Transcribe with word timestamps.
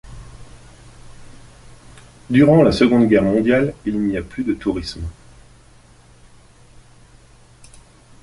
Durant 2.27 2.63
la 2.63 2.71
Seconde 2.71 3.07
Guerre 3.07 3.21
mondiale, 3.21 3.75
il 3.85 3.99
n'y 3.99 4.17
a 4.17 4.23
plus 4.23 4.43
de 4.43 4.55
tourisme. 4.55 5.03